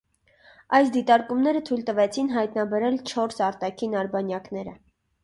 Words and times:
Այս 0.77 0.87
դիտարկումները 0.93 1.61
թույլ 1.67 1.83
տվեցին 1.89 2.31
հայտնաբերել 2.37 2.97
չորս 3.13 3.39
արտաքին 3.49 3.95
արբանյակները։ 4.01 4.75